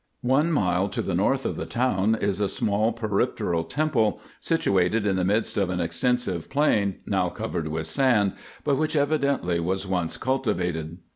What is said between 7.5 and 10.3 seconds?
with sand, but which evidently was once